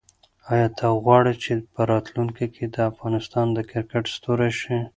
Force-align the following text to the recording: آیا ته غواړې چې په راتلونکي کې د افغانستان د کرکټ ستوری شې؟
آیا 0.53 0.67
ته 0.77 0.85
غواړې 1.03 1.33
چې 1.43 1.51
په 1.73 1.81
راتلونکي 1.91 2.45
کې 2.55 2.65
د 2.75 2.77
افغانستان 2.91 3.47
د 3.53 3.59
کرکټ 3.71 4.03
ستوری 4.15 4.51
شې؟ 4.59 4.77